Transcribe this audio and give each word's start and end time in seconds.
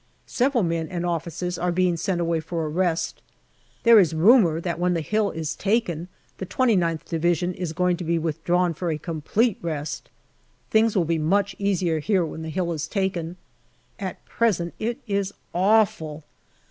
Several 0.25 0.63
men 0.63 0.87
and 0.87 1.05
officers 1.05 1.59
are 1.59 1.71
being 1.71 1.95
sent 1.95 2.19
away 2.19 2.39
for 2.39 2.65
a 2.65 2.69
rest. 2.69 3.21
There 3.83 3.99
is 3.99 4.15
rumour 4.15 4.59
that 4.59 4.79
when 4.79 4.95
the 4.95 5.01
hill 5.01 5.29
is 5.29 5.55
taken 5.55 6.07
the 6.39 6.45
2gth 6.47 7.05
Division 7.05 7.53
is 7.53 7.71
going 7.71 7.97
to 7.97 8.03
be 8.03 8.17
withdrawn 8.17 8.73
for 8.73 8.89
a 8.89 8.97
complete 8.97 9.59
rest. 9.61 10.09
Things 10.71 10.95
will 10.97 11.05
be 11.05 11.19
much 11.19 11.55
easier 11.59 11.99
here 11.99 12.25
when 12.25 12.41
the 12.41 12.49
hill 12.49 12.71
is 12.71 12.87
taken. 12.87 13.37
At 13.99 14.25
present 14.25 14.73
it 14.79 14.97
is 15.05 15.35
awful. 15.53 16.23